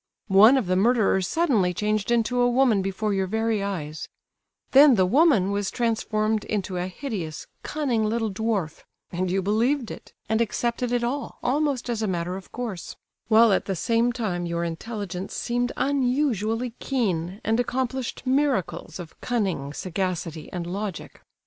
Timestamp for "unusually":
15.77-16.71